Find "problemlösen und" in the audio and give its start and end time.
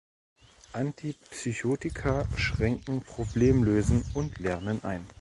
3.03-4.39